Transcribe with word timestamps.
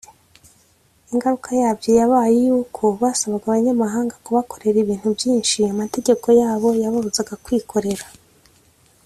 Ingaruka 1.11 1.49
yabyo 1.61 1.89
yabaye 1.99 2.33
iy’uko 2.39 2.83
basabaga 3.01 3.45
Abanyamahanga 3.47 4.15
kubakorera 4.25 4.77
ibintu 4.81 5.07
byinshi 5.17 5.57
amategeko 5.73 6.25
yabo 6.41 6.69
yababuzaga 6.81 7.33
kwikorera. 7.45 8.05